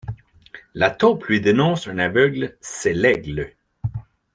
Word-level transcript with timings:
La 0.73 0.89
taupe 0.89 1.25
lui 1.25 1.41
dénonce 1.41 1.87
un 1.87 1.99
aveugle, 1.99 2.57
c'est 2.59 2.93
l'aigle. 2.95 3.53